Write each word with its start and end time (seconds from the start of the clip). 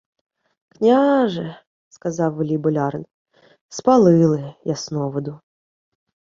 —Княже,— 0.69 1.59
сказав 1.89 2.33
велій 2.35 2.57
болярин,— 2.57 3.05
спалили... 3.69 4.53
Ясновиду. 4.63 5.39